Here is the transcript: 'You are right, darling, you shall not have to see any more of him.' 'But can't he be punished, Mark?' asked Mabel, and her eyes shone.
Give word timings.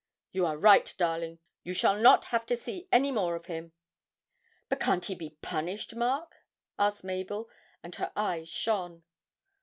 'You 0.31 0.47
are 0.47 0.57
right, 0.57 0.91
darling, 0.97 1.37
you 1.63 1.75
shall 1.75 1.95
not 1.95 2.25
have 2.33 2.47
to 2.47 2.55
see 2.55 2.87
any 2.91 3.11
more 3.11 3.35
of 3.35 3.45
him.' 3.45 3.71
'But 4.67 4.79
can't 4.79 5.05
he 5.05 5.13
be 5.13 5.37
punished, 5.43 5.95
Mark?' 5.95 6.37
asked 6.79 7.03
Mabel, 7.03 7.51
and 7.83 7.93
her 7.93 8.11
eyes 8.15 8.49
shone. 8.49 9.03